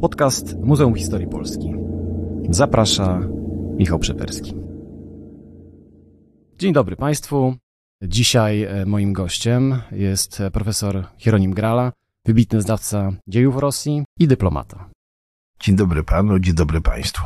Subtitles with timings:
[0.00, 1.74] Podcast Muzeum Historii Polski.
[2.50, 3.20] Zaprasza
[3.76, 4.54] Michał Przeperski.
[6.58, 7.54] Dzień dobry Państwu.
[8.02, 11.92] Dzisiaj e, moim gościem jest profesor Hieronim Grala,
[12.26, 14.90] wybitny znawca dziejów Rosji i dyplomata.
[15.60, 17.24] Dzień dobry panu, dzień dobry państwu.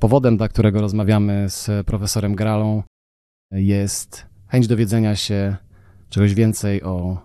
[0.00, 2.82] Powodem, dla którego rozmawiamy z profesorem Gralą,
[3.52, 5.56] jest chęć dowiedzenia się
[6.08, 7.18] czegoś więcej o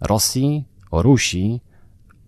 [0.00, 1.60] Rosji, o Rusi,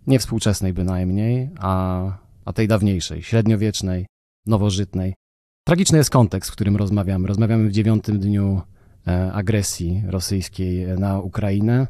[0.07, 2.05] nie współczesnej bynajmniej, a,
[2.45, 4.07] a tej dawniejszej, średniowiecznej,
[4.47, 5.15] nowożytnej.
[5.67, 7.29] Tragiczny jest kontekst, w którym rozmawiamy.
[7.29, 8.63] Rozmawiamy w dziewiątym dniu
[9.07, 11.87] e, agresji rosyjskiej na Ukrainę,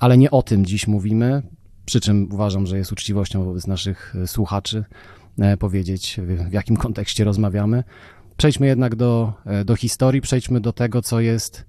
[0.00, 1.42] ale nie o tym dziś mówimy,
[1.84, 4.84] przy czym uważam, że jest uczciwością wobec naszych e, słuchaczy
[5.38, 7.84] e, powiedzieć, w jakim kontekście rozmawiamy.
[8.36, 9.32] Przejdźmy jednak do,
[9.64, 11.64] do historii, przejdźmy do tego, co jest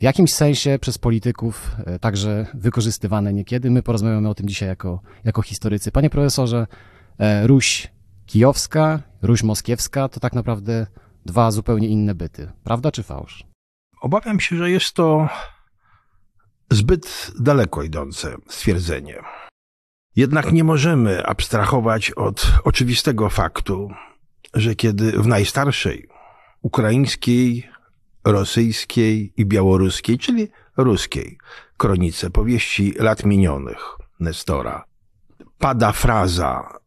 [0.00, 3.70] w jakimś sensie przez polityków e, także wykorzystywane niekiedy.
[3.70, 5.92] My porozmawiamy o tym dzisiaj jako, jako historycy.
[5.92, 6.66] Panie profesorze,
[7.18, 7.92] e, Ruś
[8.26, 10.86] kijowska, Ruś moskiewska to tak naprawdę
[11.26, 12.52] dwa zupełnie inne byty.
[12.64, 13.44] Prawda czy fałsz?
[14.00, 15.28] Obawiam się, że jest to
[16.70, 19.22] zbyt daleko idące stwierdzenie.
[20.16, 23.90] Jednak nie możemy abstrahować od oczywistego faktu,
[24.54, 26.08] że kiedy w najstarszej
[26.62, 27.68] ukraińskiej
[28.24, 31.38] rosyjskiej i białoruskiej, czyli ruskiej
[31.76, 34.84] kronice powieści lat minionych Nestora.
[35.58, 36.78] Pada fraza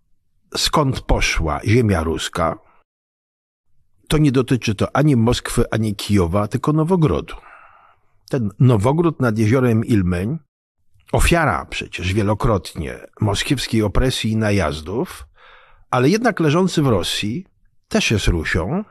[0.57, 2.59] skąd poszła ziemia ruska,
[4.07, 7.35] to nie dotyczy to ani Moskwy, ani Kijowa, tylko Nowogrodu.
[8.29, 10.37] Ten Nowogród nad jeziorem Ilmeń,
[11.11, 15.27] ofiara przecież wielokrotnie moskiewskiej opresji i najazdów,
[15.91, 17.45] ale jednak leżący w Rosji,
[17.87, 18.83] też jest Rusią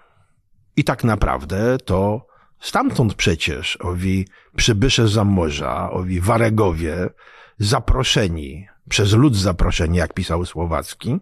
[0.77, 2.27] i tak naprawdę to
[2.61, 7.11] Stamtąd przecież owi przybysze za morza, owi waregowie,
[7.59, 11.21] zaproszeni, przez lud zaproszeni, jak pisał Słowacki,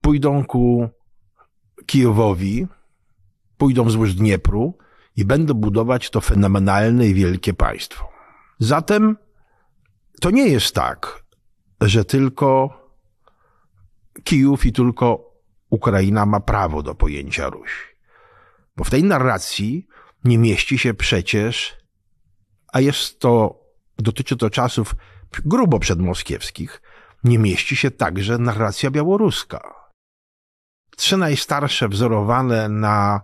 [0.00, 0.88] pójdą ku
[1.86, 2.66] Kijowowi,
[3.56, 4.78] pójdą wzdłuż Dniepru
[5.16, 8.08] i będą budować to fenomenalne i wielkie państwo.
[8.58, 9.16] Zatem
[10.20, 11.24] to nie jest tak,
[11.80, 12.78] że tylko
[14.24, 15.32] Kijów i tylko
[15.70, 17.96] Ukraina ma prawo do pojęcia Ruś.
[18.76, 19.86] Bo w tej narracji
[20.24, 21.76] nie mieści się przecież,
[22.72, 23.60] a jest to,
[23.98, 24.94] dotyczy to czasów
[25.44, 26.82] grubo przedmoskiewskich,
[27.24, 29.74] nie mieści się także narracja białoruska.
[30.96, 33.20] Trzy najstarsze, wzorowane na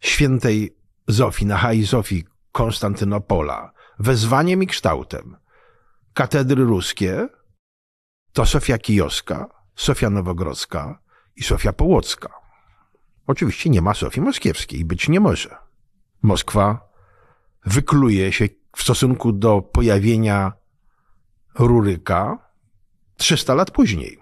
[0.00, 0.76] świętej
[1.08, 5.36] Zofii, na Hai Zofii Konstantynopola, wezwaniem i kształtem,
[6.14, 7.28] katedry ruskie,
[8.32, 11.02] to Sofia Kijowska, Sofia Nowogrodzka
[11.36, 12.28] i Sofia Połocka.
[13.26, 15.56] Oczywiście nie ma Sofii Moskiewskiej, być nie może.
[16.22, 16.88] Moskwa
[17.66, 20.52] wykluje się w stosunku do pojawienia
[21.58, 22.38] Ruryka
[23.16, 24.18] 300 lat później.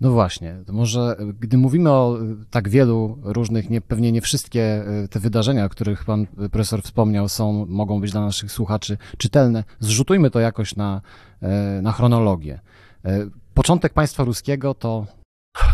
[0.00, 2.18] No właśnie, to może gdy mówimy o
[2.50, 7.28] tak wielu różnych, nie, pewnie nie wszystkie e, te wydarzenia, o których pan profesor wspomniał,
[7.28, 11.00] są, mogą być dla naszych słuchaczy czytelne, zrzutujmy to jakoś na,
[11.82, 12.60] na chronologię.
[13.54, 15.06] Początek państwa ruskiego to.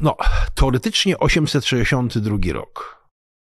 [0.02, 0.16] No,
[0.54, 3.06] teoretycznie 862 rok.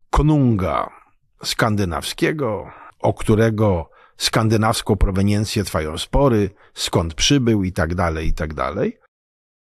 [0.09, 0.98] Konunga
[1.43, 8.99] skandynawskiego, o którego skandynawską proweniencję trwają spory, skąd przybył i tak dalej, i tak dalej.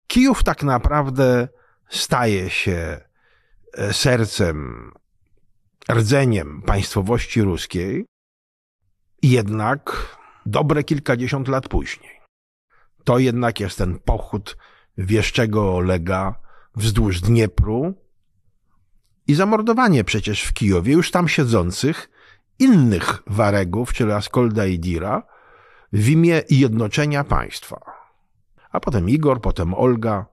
[0.08, 1.48] Kijów tak naprawdę
[1.90, 3.02] staje się
[3.74, 4.92] e, sercem,
[5.92, 8.06] rdzeniem państwowości ruskiej,
[9.24, 10.16] jednak
[10.46, 12.22] dobre kilkadziesiąt lat później.
[13.04, 14.58] To jednak jest ten pochód
[14.98, 16.36] wieszczego Olega
[16.76, 17.94] wzdłuż Dniepru,
[19.28, 22.10] i zamordowanie przecież w Kijowie już tam siedzących
[22.60, 25.24] innych waregów, czyli Askolda i Dira,
[25.94, 27.82] w imię jednoczenia państwa.
[28.72, 30.26] A potem Igor, potem Olga,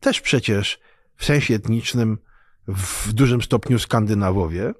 [0.00, 0.80] też przecież
[1.16, 2.18] w sensie etnicznym
[2.68, 4.74] w dużym stopniu Skandynawowie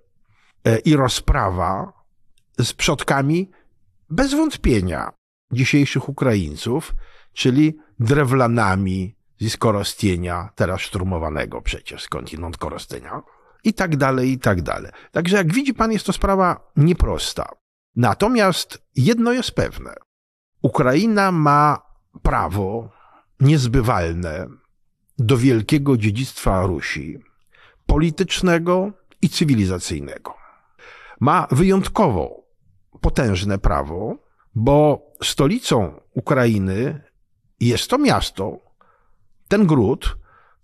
[0.65, 1.93] e, i rozprawa
[2.59, 3.51] z przodkami
[4.11, 5.13] bez wątpienia
[5.53, 6.95] dzisiejszych Ukraińców,
[7.33, 13.23] czyli drewlanami z Korostienia, teraz szturmowanego przecież skądinąd Korostenia,
[13.69, 14.93] i tak dalej, i tak dalej.
[15.13, 17.49] Także jak widzi pan, jest to sprawa nieprosta.
[17.97, 19.95] Natomiast jedno jest pewne.
[20.63, 21.83] Ukraina ma
[22.23, 22.91] prawo
[23.41, 24.47] niezbywalne
[25.19, 27.19] do wielkiego dziedzictwa Rusi,
[27.87, 28.93] politycznego
[29.23, 30.35] i cywilizacyjnego.
[31.21, 32.45] Ma wyjątkowo
[33.01, 34.17] potężne prawo,
[34.55, 37.03] bo stolicą Ukrainy
[37.61, 38.61] jest to miasto,
[39.49, 40.17] ten gród,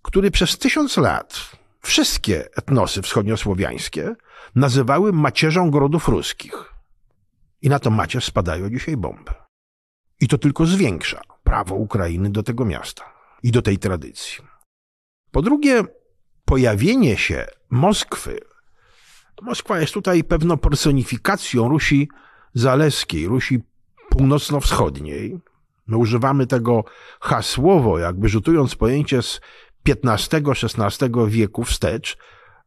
[0.02, 1.50] który przez tysiąc lat
[1.84, 4.14] wszystkie etnosy wschodniosłowiańskie
[4.54, 6.74] nazywały macierzą grodów ruskich.
[7.62, 9.32] I na to macierz spadają dzisiaj bomby.
[10.20, 13.04] I to tylko zwiększa prawo Ukrainy do tego miasta
[13.42, 14.44] i do tej tradycji.
[15.30, 15.84] Po drugie,
[16.44, 18.40] pojawienie się Moskwy.
[19.42, 22.08] Moskwa jest tutaj pewną personifikacją Rusi
[22.54, 23.62] Zaleskiej, Rusi
[24.10, 25.38] północno-wschodniej.
[25.86, 26.84] My używamy tego
[27.20, 29.40] hasłowo, jakby rzutując pojęcie z
[29.88, 32.16] XV-XVI wieku wstecz,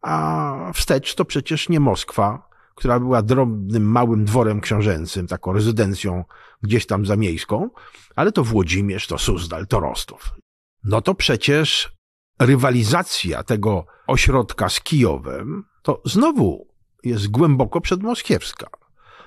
[0.02, 6.24] a wstecz to przecież nie Moskwa, która była drobnym, małym dworem książęcym, taką rezydencją
[6.62, 7.70] gdzieś tam zamiejską,
[8.16, 10.34] ale to Włodzimierz, to Suzdal, to Rostów.
[10.84, 11.96] No to przecież
[12.40, 16.68] rywalizacja tego ośrodka z Kijowem to znowu
[17.04, 18.68] jest głęboko przedmoskiewska.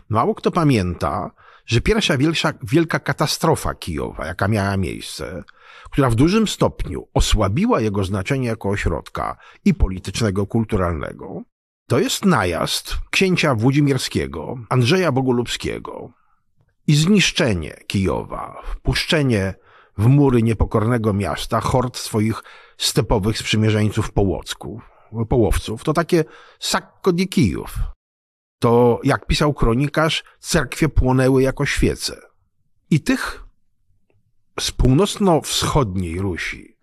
[0.09, 1.31] Mało kto pamięta,
[1.71, 5.45] że pierwsza wielka, wielka katastrofa Kijowa, jaka miała miejsce,
[5.91, 11.43] która w dużym stopniu osłabiła jego znaczenie jako ośrodka i politycznego, kulturalnego,
[11.89, 16.11] to jest najazd księcia Włodzimierskiego, Andrzeja Bogolubskiego
[16.87, 19.55] i zniszczenie Kijowa, wpuszczenie
[19.99, 22.43] w mury niepokornego miasta hord swoich
[22.79, 24.83] stepowych sprzymierzeńców połocków,
[25.29, 25.85] połowców.
[25.85, 26.25] To takie
[26.59, 27.79] sakko di Kijów.
[28.61, 32.21] To, jak pisał kronikarz, cerkwie płonęły jako świece.
[32.91, 33.45] I tych
[34.61, 36.77] z północno-wschodniej Rusi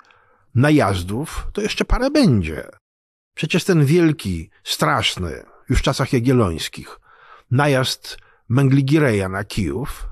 [0.55, 2.69] najazdów to jeszcze parę będzie.
[3.33, 6.99] Przecież ten wielki, straszny, już w czasach jagiellońskich,
[7.51, 8.17] najazd
[8.49, 10.09] Mengligireja na Kijów,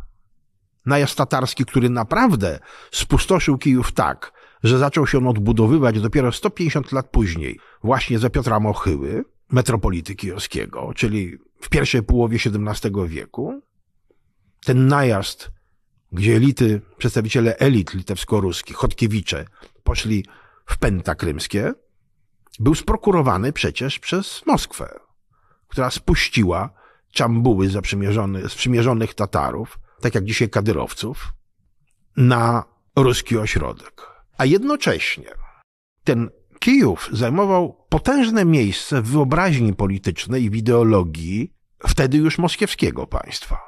[0.85, 2.59] najazd tatarski, który naprawdę
[2.91, 4.31] spustoszył Kijów tak,
[4.63, 10.91] że zaczął się on odbudowywać dopiero 150 lat później, właśnie za Piotra Mochyły, metropolity kijowskiego,
[10.95, 13.62] czyli w pierwszej połowie XVII wieku.
[14.65, 15.51] Ten najazd,
[16.12, 19.45] gdzie elity, przedstawiciele elit litewsko-ruskich, Chodkiewicze,
[19.83, 20.25] poszli
[20.65, 21.73] w pęta krymskie,
[22.59, 25.00] był sprokurowany przecież przez Moskwę,
[25.67, 26.69] która spuściła
[27.12, 27.69] czambuły
[28.47, 31.33] sprzymierzonych Tatarów, tak jak dzisiaj Kadyrowców,
[32.17, 32.63] na
[32.95, 34.01] ruski ośrodek.
[34.38, 35.31] A jednocześnie
[36.03, 36.29] ten
[36.59, 41.55] Kijów zajmował potężne miejsce w wyobraźni politycznej i w ideologii
[41.88, 43.60] wtedy już moskiewskiego państwa.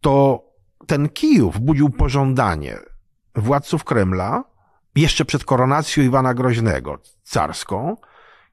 [0.00, 0.44] To
[0.86, 2.78] ten Kijów budził pożądanie
[3.34, 4.44] władców Kremla
[4.94, 7.96] jeszcze przed koronacją Iwana Groźnego carską,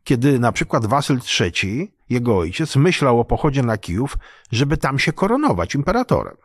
[0.03, 4.17] kiedy na przykład Wasyl III, jego ojciec, myślał o pochodzie na Kijów,
[4.51, 6.37] żeby tam się koronować imperatorem.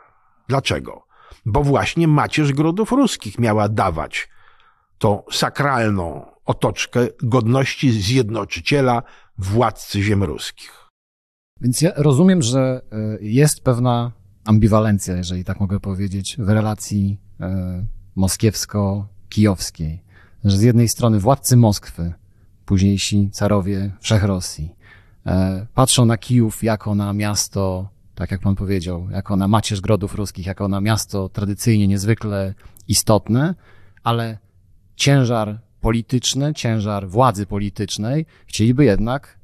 [0.49, 1.07] Dlaczego?
[1.47, 4.29] Bo właśnie macierz grodów ruskich miała dawać
[4.99, 9.03] tą sakralną otoczkę godności zjednoczyciela,
[9.39, 10.80] władcy ziem ruskich.
[11.61, 14.13] Więc ja rozumiem, że e, jest pewna
[14.45, 17.85] ambiwalencja, jeżeli tak mogę powiedzieć, w relacji e,
[18.17, 19.99] moskiewsko-kijowskiej.
[20.45, 22.13] Że z jednej strony władcy Moskwy,
[22.65, 24.75] późniejsi carowie Wszechrosji,
[25.27, 30.15] e, patrzą na Kijów jako na miasto, tak jak pan powiedział, jako na macierz grodów
[30.15, 32.55] ruskich, jako na miasto tradycyjnie niezwykle
[32.89, 33.55] istotne,
[34.03, 34.39] ale
[34.97, 39.40] ciężar polityczny, ciężar władzy politycznej chcieliby jednak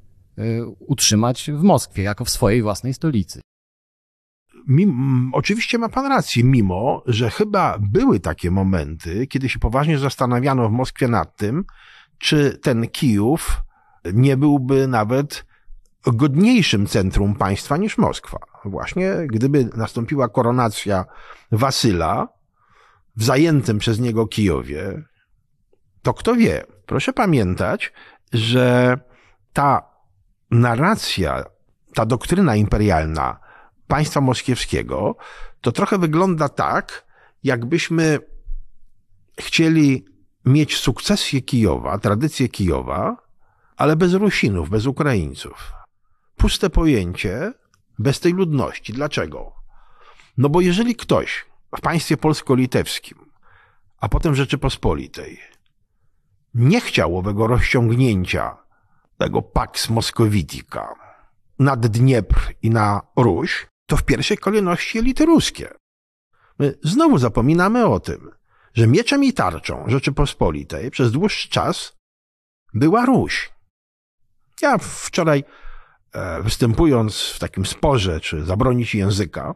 [0.78, 3.40] utrzymać w Moskwie, jako w swojej własnej stolicy.
[4.68, 10.68] Mim, oczywiście ma pan rację, mimo że chyba były takie momenty, kiedy się poważnie zastanawiano
[10.68, 11.64] w Moskwie nad tym,
[12.18, 13.62] czy ten Kijów
[14.14, 15.46] nie byłby nawet
[16.06, 18.38] godniejszym centrum państwa niż Moskwa.
[18.64, 21.04] Właśnie gdyby nastąpiła koronacja
[21.52, 22.28] Wasyla
[23.16, 25.02] w zajętym przez niego Kijowie,
[26.02, 26.64] to kto wie.
[26.86, 27.92] Proszę pamiętać,
[28.32, 28.98] że
[29.52, 29.95] ta
[30.50, 31.44] narracja,
[31.94, 33.38] ta doktryna imperialna
[33.88, 35.16] państwa moskiewskiego,
[35.60, 37.06] to trochę wygląda tak,
[37.44, 38.18] jakbyśmy
[39.40, 40.04] chcieli
[40.44, 43.16] mieć sukcesję Kijowa, tradycję Kijowa,
[43.76, 45.72] ale bez Rusinów, bez Ukraińców.
[46.36, 47.52] Puste pojęcie,
[47.98, 48.92] bez tej ludności.
[48.92, 49.52] Dlaczego?
[50.38, 51.44] No bo jeżeli ktoś
[51.76, 53.18] w państwie polsko-litewskim,
[54.00, 55.40] a potem Rzeczypospolitej,
[56.54, 58.56] nie chciał owego rozciągnięcia
[59.18, 60.94] tego Pax Moscovitica
[61.58, 65.68] nad Dniepr i na Ruś, to w pierwszej kolejności elity ruskie.
[66.58, 68.30] My znowu zapominamy o tym,
[68.74, 71.96] że mieczem i tarczą Rzeczypospolitej przez dłuższy czas
[72.74, 73.50] była Ruś.
[74.62, 75.44] Ja wczoraj
[76.12, 79.54] e, występując w takim sporze, czy zabronić języka,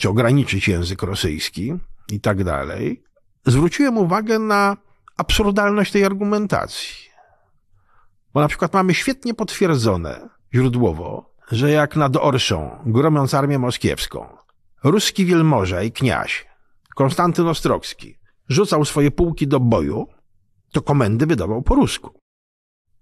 [0.00, 1.74] czy ograniczyć język rosyjski
[2.12, 3.04] i tak dalej,
[3.46, 4.76] zwróciłem uwagę na
[5.16, 7.05] absurdalność tej argumentacji.
[8.36, 14.26] Bo na przykład mamy świetnie potwierdzone źródłowo, że jak nad Orszą, gromiąc armię moskiewską,
[14.84, 16.46] ruski wielmoże i kniaź
[16.94, 20.06] Konstantyn Ostrogski rzucał swoje pułki do boju,
[20.72, 22.20] to komendy wydawał po rusku.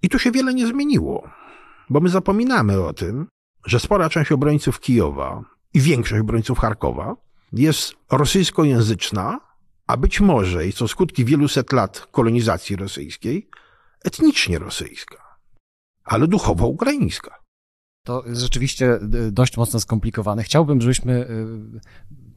[0.02, 1.30] I tu się wiele nie zmieniło,
[1.90, 3.26] bo my zapominamy o tym,
[3.66, 5.42] że spora część obrońców Kijowa
[5.74, 7.16] i większość obrońców Charkowa
[7.52, 9.40] jest rosyjskojęzyczna
[9.86, 13.48] a być może, i co skutki wielu set lat kolonizacji rosyjskiej,
[14.04, 15.23] etnicznie rosyjska,
[16.04, 17.44] ale duchowo ukraińska.
[18.06, 20.42] To jest rzeczywiście y, dość mocno skomplikowane.
[20.42, 21.80] Chciałbym, żebyśmy y,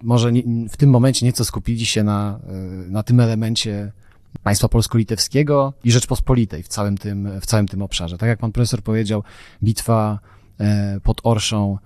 [0.03, 0.31] może
[0.69, 2.39] w tym momencie nieco skupili się na,
[2.87, 3.91] y, na tym elemencie
[4.43, 8.17] państwa polsko-litewskiego i Rzeczpospolitej w całym, tym, w całym tym obszarze.
[8.17, 9.23] Tak jak pan profesor powiedział,
[9.63, 10.19] bitwa
[10.59, 11.77] e, pod Orszą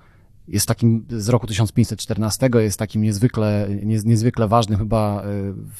[0.47, 5.25] jest takim z roku 1514, jest takim niezwykle, niezwykle ważnym chyba e,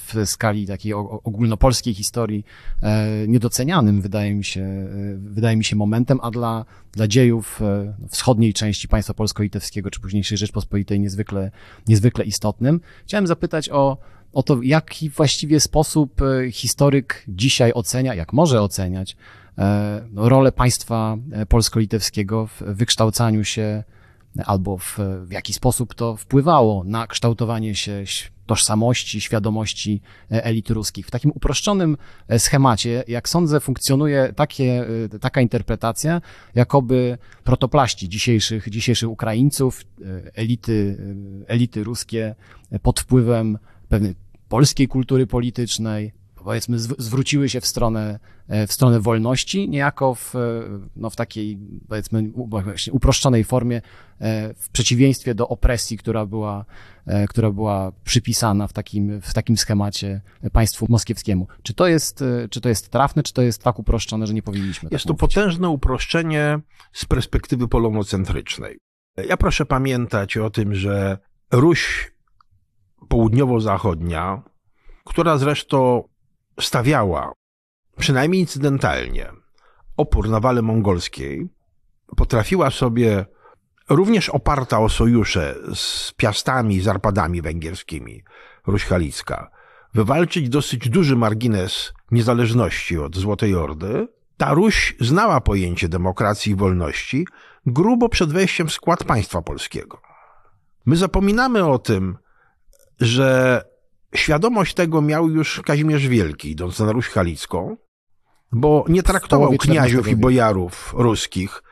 [0.06, 2.46] w skali takiej ogólnopolskiej historii,
[2.82, 4.88] e, niedocenianym wydaje mi się, e,
[5.18, 7.62] wydaje mi się momentem, a dla, dla dziejów
[8.10, 11.52] wschodniej części państwa polsko-litewskiego, czy późniejszej Rzeczpospolitej niezwykle,
[11.88, 12.82] niezwykle istotnym.
[13.06, 13.98] Chciałem zapytać o,
[14.34, 19.18] o to, jaki właściwie sposób historyk dzisiaj ocenia, jak może oceniać
[20.16, 21.18] rolę państwa
[21.50, 23.84] polsko-litewskiego w wykształcaniu się
[24.46, 28.06] albo w, w jaki sposób to wpływało na kształtowanie się
[28.52, 31.08] tożsamości, świadomości e, elit ruskich.
[31.08, 31.98] W takim uproszczonym
[32.28, 36.22] e, schemacie, jak sądzę, funkcjonuje takie, e, taka interpretacja,
[36.56, 39.84] jakoby protoplaści dzisiejszych, dzisiejszych Ukraińców,
[40.34, 40.98] elity,
[41.48, 42.36] elity ruskie
[42.82, 43.58] pod wpływem
[43.90, 44.16] pewnej
[44.50, 46.12] polskiej kultury politycznej,
[46.44, 50.40] powiedzmy, zwróciły się w stronę, e, w stronę wolności, niejako w, e,
[50.96, 51.58] no, w takiej,
[51.90, 52.32] powiedzmy,
[52.92, 53.82] uproszczonej formie,
[54.22, 56.66] e, w przeciwieństwie do opresji, która była,
[57.30, 60.22] która była przypisana w takim, w takim schemacie
[60.52, 61.48] państwu moskiewskiemu.
[61.64, 64.90] Czy to jest, czy to jest trafne, czy to jest tak uproszczone, że nie powinniśmy
[64.90, 65.36] tak Jest tak to mówić?
[65.36, 66.60] potężne uproszczenie
[66.94, 68.78] z perspektywy polonocentrycznej.
[69.28, 71.18] Ja proszę pamiętać o tym, że
[71.52, 72.12] Ruś
[73.10, 74.42] południowo-zachodnia,
[75.06, 76.04] która zresztą
[76.66, 77.32] stawiała,
[77.98, 79.32] przynajmniej incydentalnie,
[79.98, 81.50] opór nawale mongolskiej,
[82.18, 83.26] potrafiła sobie,
[83.90, 88.24] również oparta o sojusze z Piastami, z Arpadami węgierskimi,
[88.68, 89.52] Ruś Halicka,
[89.94, 97.28] wywalczyć dosyć duży margines niezależności od Złotej Ordy, ta Ruś znała pojęcie demokracji i wolności
[97.66, 100.02] grubo przed wejściem w skład państwa polskiego.
[100.86, 102.18] My zapominamy o tym,
[103.00, 103.62] że
[104.16, 107.78] Świadomość tego miał już Kazimierz Wielki, idąc na Ruś Halicką,
[108.52, 111.64] bo nie traktował kniaziów i bojarów ruskich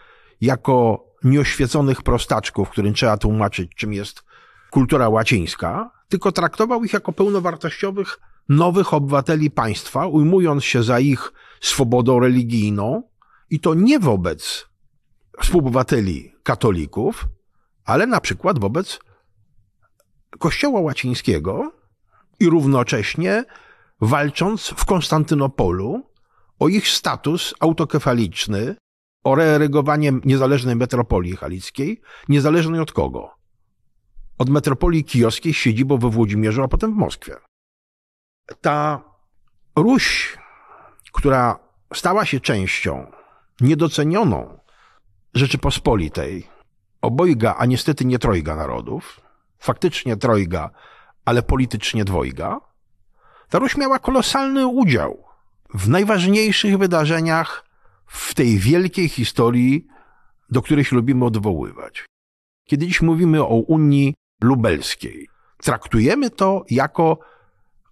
[0.42, 4.24] jako nieoświeconych prostaczków, którym trzeba tłumaczyć, czym jest
[4.70, 8.20] kultura łacińska, tylko traktował ich jako pełnowartościowych
[8.50, 13.04] nowych obywateli państwa, ujmując się za ich swobodą religijną
[13.50, 14.68] i to nie wobec
[15.40, 17.28] współobywateli katolików,
[17.86, 19.00] ale na przykład wobec
[20.40, 21.72] Kościoła łacińskiego,
[22.40, 23.44] i równocześnie
[24.02, 26.10] walcząc w Konstantynopolu
[26.60, 28.76] o ich status autokefaliczny,
[29.24, 33.32] o reerygowanie niezależnej metropolii halickiej, niezależnej od kogo?
[34.38, 37.36] Od metropolii kijowskiej z siedzibą we Włodzimierzu, a potem w Moskwie.
[38.62, 39.04] Ta
[39.76, 40.38] Ruś,
[41.12, 41.60] która
[41.94, 43.12] stała się częścią
[43.62, 44.60] niedocenioną
[45.34, 46.48] Rzeczypospolitej,
[47.02, 49.22] obojga, a niestety nie trojga narodów,
[49.60, 50.70] faktycznie trojga
[51.30, 52.62] ale politycznie dwojga,
[53.50, 55.24] ta Ruś miała kolosalny udział
[55.74, 57.66] w najważniejszych wydarzeniach
[58.06, 59.88] w tej wielkiej historii,
[60.50, 62.06] do której się lubimy odwoływać.
[62.66, 67.20] Kiedy dziś mówimy o Unii Lubelskiej, traktujemy to jako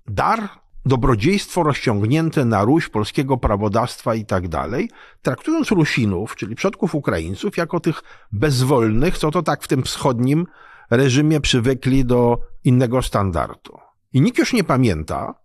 [0.08, 0.50] dar,
[0.86, 4.89] dobrodziejstwo rozciągnięte na Ruś polskiego prawodawstwa i tak dalej,
[5.22, 8.01] traktując Rusinów, czyli przodków Ukraińców, jako tych
[8.32, 10.48] bezwolnych, co to tak w tym wschodnim
[10.89, 13.77] reżimie przywykli do innego standardu.
[14.13, 15.36] I nikt już nie pamięta,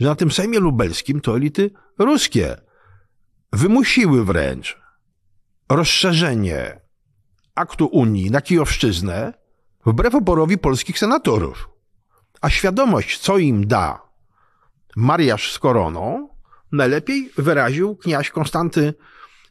[0.00, 2.56] że na tym Sejmie Lubelskim to elity ruskie
[3.52, 4.82] wymusiły wręcz
[5.68, 6.80] rozszerzenie
[7.54, 9.32] aktu Unii na Kijowszczyznę
[9.86, 11.68] wbrew oporowi polskich senatorów.
[12.40, 14.02] A świadomość, co im da
[14.96, 16.28] mariaż z koroną,
[16.72, 18.94] najlepiej wyraził kniaź Konstanty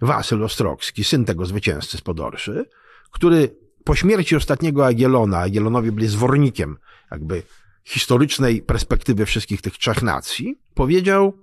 [0.01, 2.65] Wasyl Ostrogski, syn tego zwycięzcy z Podorszy,
[3.11, 6.77] który po śmierci ostatniego Agielona, Agielonowie byli zwornikiem
[7.11, 7.43] jakby
[7.83, 11.33] historycznej perspektywy wszystkich tych trzech nacji, powiedział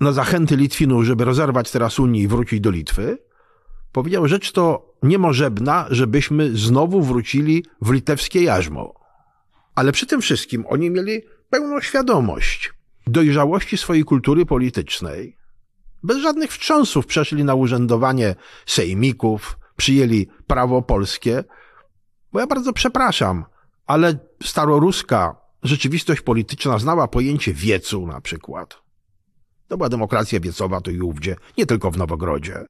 [0.00, 3.18] na zachęty Litwinów, żeby rozerwać teraz Unię i wrócić do Litwy,
[3.92, 8.94] powiedział rzecz to niemożebna, żebyśmy znowu wrócili w litewskie jarzmo.
[9.74, 12.72] Ale przy tym wszystkim oni mieli pełną świadomość
[13.06, 15.36] dojrzałości swojej kultury politycznej.
[16.02, 18.34] Bez żadnych wstrząsów przeszli na urzędowanie
[18.66, 21.44] sejmików, przyjęli prawo polskie,
[22.32, 23.44] bo ja bardzo przepraszam,
[23.86, 28.82] ale staroruska rzeczywistość polityczna znała pojęcie wiecu na przykład.
[29.68, 32.66] To była demokracja wiecowa to i ówdzie, nie tylko w Nowogrodzie.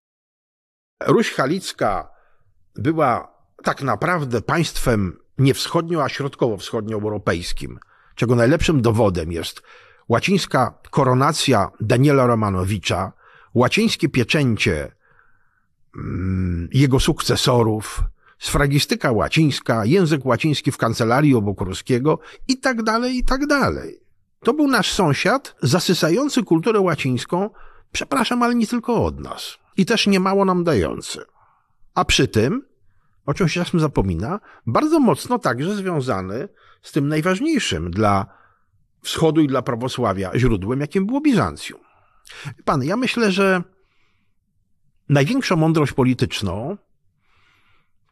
[1.06, 2.10] Ruś Halicka
[2.74, 7.78] była tak naprawdę państwem nie wschodnio, a środkowo-wschodnioeuropejskim.
[8.14, 9.62] czego najlepszym dowodem jest
[10.08, 13.12] łacińska koronacja Daniela Romanowicza,
[13.54, 14.96] łacińskie pieczęcie
[16.72, 18.02] jego sukcesorów,
[18.38, 24.00] sfragistyka łacińska, język łaciński w kancelarii Obokurskiego i tak dalej, i tak dalej.
[24.40, 27.50] To był nasz sąsiad zasysający kulturę łacińską,
[27.92, 29.58] przepraszam, ale nie tylko od nas.
[29.76, 31.20] I też niemało nam dający.
[31.94, 32.62] A przy tym,
[33.26, 36.48] o czym się czasem zapomina, bardzo mocno także związany
[36.82, 38.26] z tym najważniejszym dla
[39.02, 41.80] wschodu i dla prawosławia źródłem, jakim było Bizancjum.
[42.64, 43.62] Pan, ja myślę, że
[45.08, 46.76] największą mądrość polityczną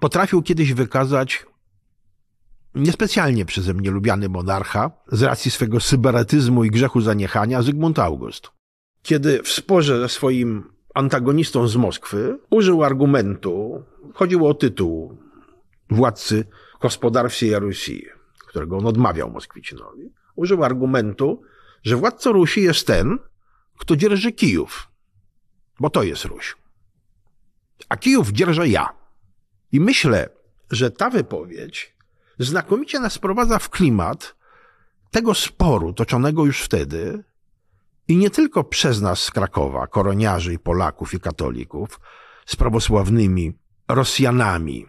[0.00, 1.46] potrafił kiedyś wykazać
[2.74, 8.50] niespecjalnie przeze mnie lubiany monarcha z racji swego sybaratyzmu i grzechu zaniechania Zygmunt August.
[9.02, 13.84] Kiedy w sporze ze swoim antagonistą z Moskwy użył argumentu,
[14.14, 15.18] chodziło o tytuł
[15.90, 16.44] władcy
[16.80, 18.06] gospodar wsiej Rusi,
[18.48, 21.42] którego on odmawiał Moskwicinowi, użył argumentu,
[21.82, 23.18] że władcą Rusi jest ten,
[23.78, 24.88] kto dzierży Kijów,
[25.80, 26.56] bo to jest Ruś.
[27.88, 28.88] A Kijów dzierżę ja.
[29.73, 30.28] I myślę,
[30.71, 31.95] że ta wypowiedź
[32.38, 34.37] znakomicie nas prowadza w klimat
[35.11, 37.25] tego sporu toczonego już wtedy
[38.09, 42.00] i nie tylko przez nas z Krakowa, koroniarzy i Polaków i katolików,
[42.47, 43.52] z prawosławnymi
[43.88, 44.87] Rosjanami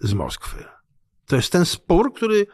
[0.00, 0.64] z Moskwy.
[1.26, 2.46] To jest ten spór, który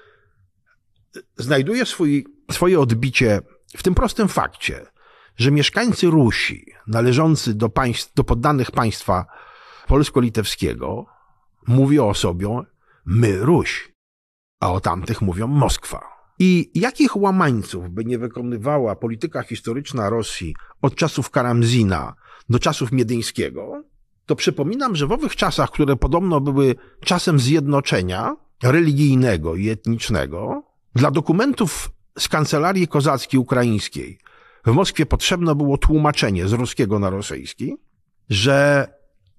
[1.37, 3.41] znajduje swój, swoje odbicie
[3.77, 4.87] w tym prostym fakcie,
[5.37, 9.27] że mieszkańcy Rusi, należący do, państw, do poddanych państwa
[9.87, 11.07] polsko-litewskiego,
[11.67, 12.61] mówią o sobie
[13.07, 13.93] my Ruś,
[14.61, 16.01] a o tamtych mówią Moskwa.
[16.39, 22.15] I jakich łamańców by nie wykonywała polityka historyczna Rosji od czasów Karamzina
[22.49, 23.85] do czasów Miedyńskiego,
[24.27, 30.63] to przypominam, że w owych czasach, które podobno były czasem zjednoczenia religijnego i etnicznego,
[30.95, 34.19] dla dokumentów z kancelarii kozackiej ukraińskiej
[34.67, 37.77] w Moskwie potrzebne było tłumaczenie z ruskiego na rosyjski,
[38.31, 38.89] że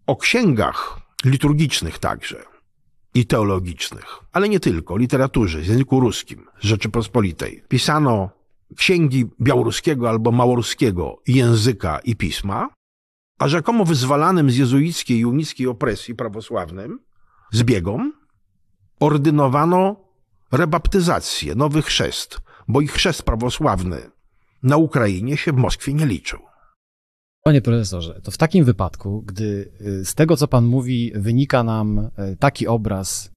[0.08, 2.44] o księgach liturgicznych także
[3.14, 7.64] i teologicznych, ale nie tylko, literaturze, w języku ruskim Rzeczypospolitej.
[7.68, 8.30] Pisano
[8.78, 12.70] księgi białoruskiego albo małoruskiego języka i pisma,
[13.40, 17.00] a rzekomo wyzwalanym z jezuickiej i unickiej opresji prawosławnym
[17.52, 18.14] zbiegom
[19.00, 19.96] ordynowano
[20.52, 24.12] rebaptyzację, nowy chrzest, bo ich chrzest prawosławny
[24.64, 26.40] na Ukrainie się w Moskwie nie liczył.
[27.48, 32.00] Panie profesorze, to w takim wypadku, gdy y, z tego, co pan mówi, wynika nam
[32.00, 33.32] y, taki obraz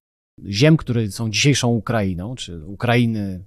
[0.47, 3.43] ziem, które są dzisiejszą Ukrainą, czy Ukrainy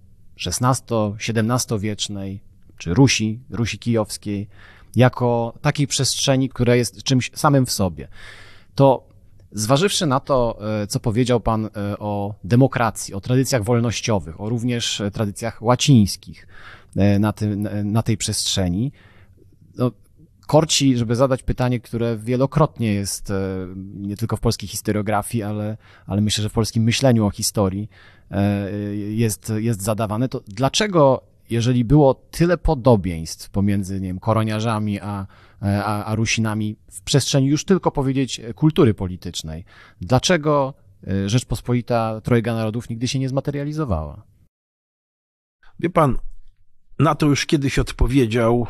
[0.46, 2.40] XVI-XVII wiecznej,
[2.79, 4.48] czy Rusi, Rusi kijowskiej,
[4.96, 8.09] jako takiej przestrzeni, która jest czymś samym w sobie,
[8.75, 9.09] to
[9.53, 15.62] zważywszy na to, y, co powiedział pan o demokracji, o tradycjach wolnościowych, o również tradycjach
[15.62, 16.46] łacińskich
[17.20, 18.92] na, tym, na tej przestrzeni,
[19.77, 19.90] no,
[20.46, 25.76] korci, żeby zadać pytanie, które wielokrotnie jest e, nie tylko w polskiej historiografii, ale,
[26.07, 27.90] ale myślę, że w polskim myśleniu o historii
[28.31, 35.26] e, jest, jest zadawane, to dlaczego, jeżeli było tyle podobieństw pomiędzy nie wiem, koroniarzami a,
[35.61, 39.64] a, a Rusinami w przestrzeni już tylko powiedzieć kultury politycznej,
[40.00, 40.74] dlaczego
[41.07, 44.22] e, Rzeczpospolita Trojga Narodów nigdy się nie zmaterializowała?
[45.81, 46.18] Wie pan,
[46.98, 48.66] na to już kiedyś odpowiedział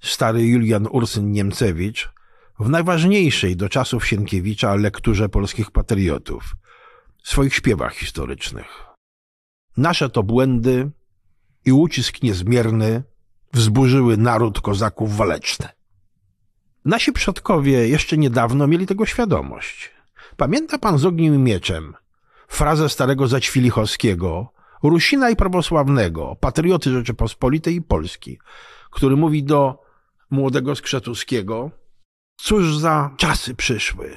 [0.00, 2.12] stary Julian Ursyn Niemcewicz
[2.58, 6.56] w najważniejszej do czasów Sienkiewicza lekturze polskich patriotów,
[7.22, 8.66] swoich śpiewach historycznych.
[9.76, 10.90] Nasze to błędy
[11.64, 13.02] i ucisk niezmierny
[13.52, 15.68] wzburzyły naród kozaków waleczny.
[16.84, 19.90] Nasi przodkowie jeszcze niedawno mieli tego świadomość.
[20.36, 21.94] Pamięta pan z ogniem i mieczem
[22.48, 24.52] frazę starego Zaćwilichowskiego,
[24.82, 28.38] Rusina i prawosławnego, patrioty Rzeczypospolitej i Polski,
[28.90, 29.83] który mówi do
[30.30, 31.70] młodego Skrzetuskiego,
[32.40, 34.16] cóż za czasy przyszły.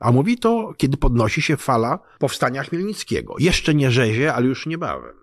[0.00, 3.34] A mówi to, kiedy podnosi się fala powstania Chmielnickiego.
[3.38, 5.16] Jeszcze nie rzezie, ale już niebawem.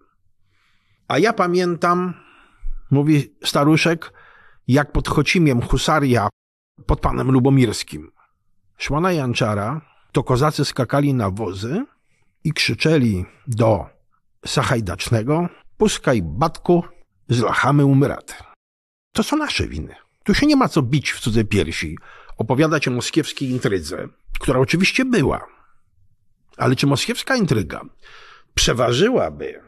[1.08, 2.14] A ja pamiętam,
[2.92, 4.14] mówi staruszek,
[4.68, 6.30] jak pod Chocimiem husaria
[6.86, 8.12] pod panem Lubomirskim
[8.78, 9.82] szła na Janczara,
[10.12, 11.86] to kozacy skakali na wozy
[12.44, 13.86] i krzyczeli do
[14.46, 16.84] Sachajdacznego puskaj batku,
[17.30, 18.34] zlachamy umyraty.
[19.14, 19.96] To są nasze winy.
[20.24, 21.98] Tu się nie ma co bić w cudze piersi,
[22.38, 24.08] opowiadać o moskiewskiej intrydze,
[24.40, 25.48] która oczywiście była.
[26.58, 27.82] Ale czy moskiewska intryga
[28.54, 29.62] przeważyłaby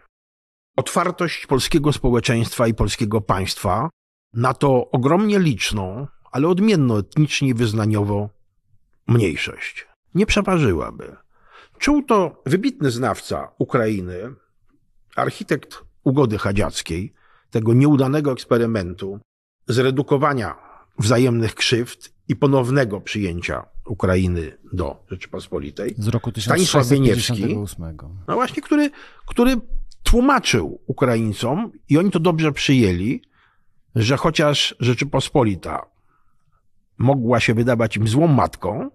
[0.75, 3.89] otwartość polskiego społeczeństwa i polskiego państwa
[4.33, 8.29] na to ogromnie liczną, ale odmienną etnicznie i wyznaniowo
[9.07, 9.87] mniejszość?
[10.15, 11.15] Nie przeważyłaby.
[11.77, 14.33] Czuł to wybitny znawca Ukrainy,
[15.15, 17.13] architekt ugody chadziackiej,
[17.49, 19.19] tego nieudanego eksperymentu,
[19.67, 20.55] zredukowania
[20.99, 25.95] wzajemnych krzywd i ponownego przyjęcia Ukrainy do Rzeczypospolitej.
[25.97, 27.97] Z roku Stanisław Bieniewski, 1658.
[28.27, 28.89] no właśnie, który,
[29.25, 29.55] który
[30.03, 33.21] tłumaczył Ukraińcom i oni to dobrze przyjęli,
[33.95, 35.85] że chociaż Rzeczypospolita
[36.97, 38.89] mogła się wydawać im złą matką,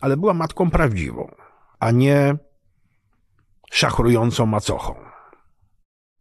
[0.00, 1.34] ale była matką prawdziwą,
[1.78, 2.36] a nie
[3.70, 4.94] szachrującą macochą.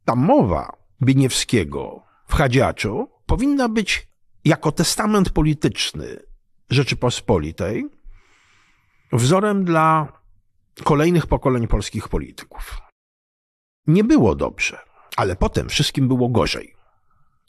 [0.05, 4.07] Ta mowa Bieniewskiego w Chadziaczu powinna być
[4.45, 6.19] jako testament polityczny
[6.69, 7.85] Rzeczypospolitej
[9.13, 10.13] wzorem dla
[10.83, 12.77] kolejnych pokoleń polskich polityków.
[13.87, 14.79] Nie było dobrze,
[15.15, 16.75] ale potem wszystkim było gorzej.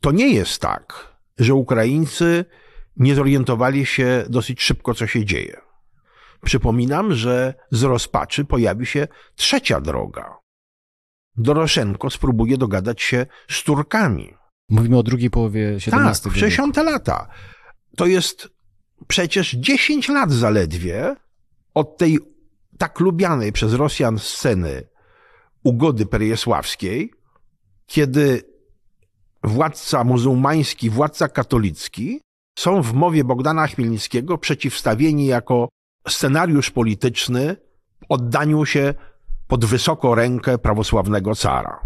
[0.00, 2.44] To nie jest tak, że Ukraińcy
[2.96, 5.60] nie zorientowali się dosyć szybko, co się dzieje.
[6.44, 10.38] Przypominam, że z rozpaczy pojawi się trzecia droga.
[11.36, 14.34] Doroszenko spróbuje dogadać się z Turkami.
[14.68, 16.30] Mówimy o drugiej połowie XVII Tak, wieku.
[16.30, 17.28] 60 lata.
[17.96, 18.48] To jest
[19.06, 21.16] przecież 10 lat zaledwie
[21.74, 22.18] od tej
[22.78, 24.82] tak lubianej przez Rosjan sceny
[25.62, 27.12] ugody perejesławskiej,
[27.86, 28.42] kiedy
[29.44, 32.20] władca muzułmański, władca katolicki
[32.58, 35.68] są w mowie Bogdana Chmielnickiego przeciwstawieni jako
[36.08, 37.56] scenariusz polityczny
[38.08, 38.94] oddaniu się
[39.46, 41.80] pod wysoką rękę prawosławnego cara.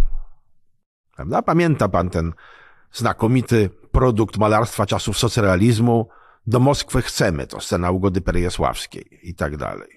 [1.16, 1.42] Prawda?
[1.42, 2.32] Pamięta pan ten
[2.92, 6.08] znakomity produkt malarstwa czasów socrealizmu
[6.46, 9.88] Do Moskwy chcemy, to scena ugody perejesławskiej i tak dalej.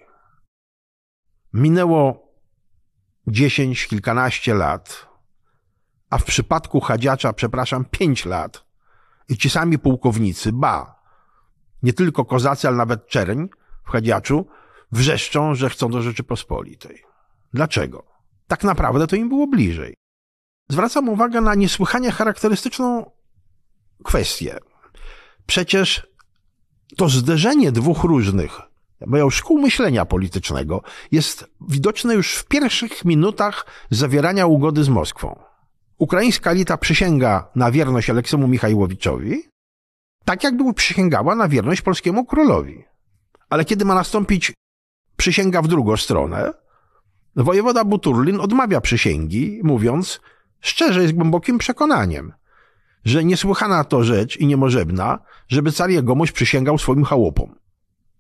[1.54, 2.34] Minęło
[3.28, 5.08] dziesięć, kilkanaście lat,
[6.10, 8.66] a w przypadku Chadziacza, przepraszam, pięć lat
[9.30, 11.04] i ci sami pułkownicy, ba,
[11.84, 13.46] nie tylko kozacy, ale nawet czerń
[13.86, 14.48] w Chadziaczu,
[14.92, 17.04] wrzeszczą, że chcą do Rzeczypospolitej.
[17.54, 18.04] Dlaczego?
[18.48, 19.96] Tak naprawdę to im było bliżej.
[20.70, 23.12] Zwracam uwagę na niesłychanie charakterystyczną
[24.04, 24.58] kwestię.
[25.46, 26.08] Przecież
[26.98, 28.62] to zderzenie dwóch różnych,
[29.06, 35.40] moją szkół myślenia politycznego, jest widoczne już w pierwszych minutach zawierania ugody z Moskwą.
[35.98, 39.44] Ukraińska elita przysięga na wierność Aleksemu Michajłowiczowi,
[40.26, 42.84] tak jakby przysięgała na wierność polskiemu królowi.
[43.50, 44.54] Ale kiedy ma nastąpić
[45.18, 46.54] przysięga w drugą stronę,
[47.36, 50.22] wojewoda Buturlin odmawia przysięgi, mówiąc
[50.64, 52.34] szczerze i z głębokim przekonaniem,
[53.06, 57.56] że niesłychana to rzecz i niemożebna, żeby car jegomość przysięgał swoim chałupom.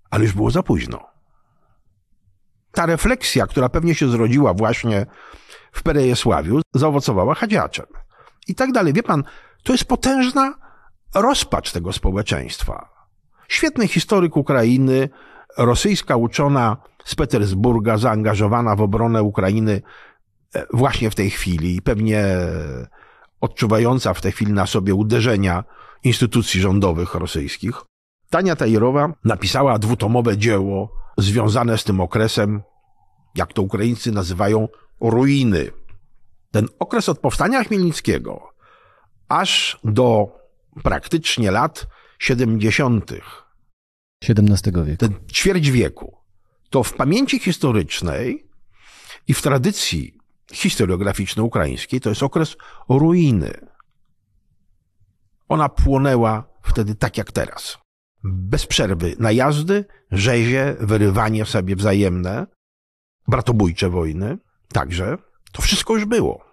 [0.09, 0.99] Ale już było za późno.
[2.71, 5.05] Ta refleksja, która pewnie się zrodziła właśnie
[5.71, 7.85] w Perejesławiu, zaowocowała chadziaczem.
[8.47, 8.93] I tak dalej.
[8.93, 9.23] Wie pan,
[9.63, 10.53] to jest potężna
[11.15, 12.89] rozpacz tego społeczeństwa.
[13.47, 15.09] Świetny historyk Ukrainy,
[15.57, 19.81] rosyjska uczona z Petersburga, zaangażowana w obronę Ukrainy
[20.73, 22.25] właśnie w tej chwili pewnie
[23.41, 25.63] odczuwająca w tej chwili na sobie uderzenia
[26.03, 27.81] instytucji rządowych rosyjskich.
[28.29, 32.61] Tania Tajerowa napisała dwutomowe dzieło związane z tym okresem,
[33.35, 34.67] jak to Ukraińcy nazywają,
[35.01, 35.71] ruiny.
[36.51, 38.53] Ten okres od powstania Chmielnickiego
[39.29, 40.27] aż do
[40.83, 41.87] praktycznie lat
[42.19, 43.11] 70.
[44.29, 44.97] XVII wieku.
[44.97, 46.17] ten ćwierć wieku,
[46.69, 48.47] to w pamięci historycznej
[49.27, 52.55] i w tradycji historiograficznej ukraińskiej to jest okres
[52.89, 53.67] ruiny.
[55.49, 57.77] Ona płonęła wtedy tak jak teraz.
[58.23, 62.47] Bez przerwy najazdy, rzezie, wyrywanie sobie wzajemne,
[63.27, 65.17] bratobójcze wojny, także
[65.51, 66.45] to wszystko już było.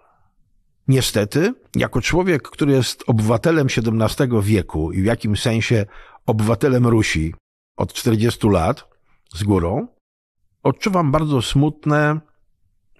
[0.87, 5.85] Niestety, jako człowiek, który jest obywatelem XVII wieku i w jakimś sensie
[6.25, 7.33] obywatelem Rusi
[7.77, 8.87] od 40 lat
[9.33, 9.87] z górą,
[10.63, 12.19] odczuwam bardzo smutne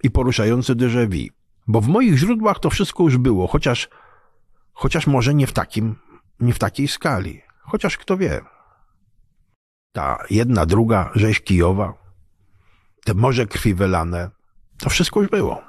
[0.03, 1.33] i poruszające déjà vu.
[1.67, 3.89] Bo w moich źródłach to wszystko już było, chociaż,
[4.73, 5.95] chociaż może nie w, takim,
[6.39, 7.41] nie w takiej skali.
[7.61, 8.41] Chociaż kto wie.
[9.91, 11.93] Ta jedna, druga rzeź Kijowa,
[13.05, 14.31] te morze krwi wylane,
[14.79, 15.61] to wszystko już było.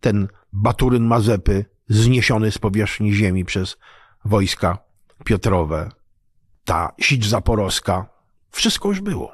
[0.00, 3.76] Ten Baturyn Mazepy zniesiony z powierzchni ziemi przez
[4.24, 4.78] wojska
[5.24, 5.88] Piotrowe,
[6.64, 8.06] ta Sicz Zaporowska,
[8.50, 9.32] wszystko już było.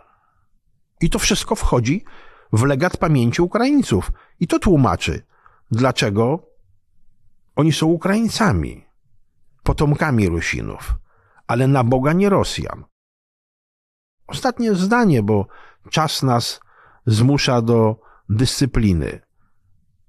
[1.01, 2.05] I to wszystko wchodzi
[2.53, 4.13] w legat pamięci Ukraińców.
[4.41, 5.23] I to tłumaczy,
[5.71, 6.49] dlaczego
[7.57, 8.87] oni są Ukraińcami,
[9.63, 10.95] potomkami Rusinów,
[11.47, 12.85] ale na Boga nie Rosjan.
[14.27, 15.47] Ostatnie zdanie, bo
[15.91, 16.61] czas nas
[17.07, 19.21] zmusza do dyscypliny.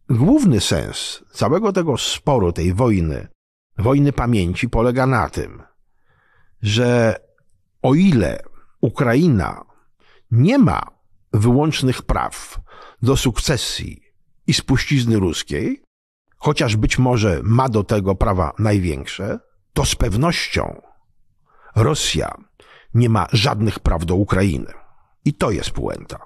[0.10, 3.28] Główny sens całego tego sporu, tej wojny,
[3.78, 5.64] wojny pamięci polega na tym,
[6.62, 7.20] że
[7.82, 8.44] o ile
[8.82, 9.66] Ukraina
[10.32, 10.99] nie ma
[11.34, 12.62] wyłącznych praw
[13.02, 14.02] do sukcesji
[14.48, 15.84] i spuścizny ruskiej,
[16.38, 19.40] chociaż być może ma do tego prawa największe,
[19.74, 20.82] to z pewnością
[21.76, 22.38] Rosja
[22.94, 24.74] nie ma żadnych praw do Ukrainy.
[25.26, 26.18] I to jest puenta.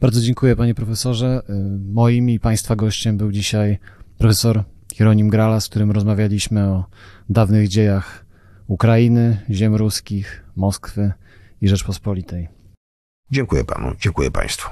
[0.00, 1.42] Bardzo dziękuję, panie profesorze.
[1.92, 3.78] Moim i państwa gościem był dzisiaj
[4.18, 6.84] profesor Hieronim Grala, z którym rozmawialiśmy o
[7.28, 8.26] dawnych dziejach
[8.66, 11.12] Ukrainy, ziem ruskich, Moskwy
[11.60, 12.48] i Rzeczpospolitej.
[13.30, 14.70] Dziękuję panu, dziękuję państwu.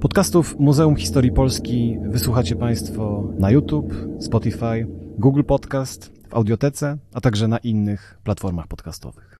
[0.00, 4.86] Podcastów Muzeum Historii Polski wysłuchacie Państwo na YouTube, Spotify,
[5.18, 9.30] Google Podcast, w Audiotece, a także na innych platformach podcastowych.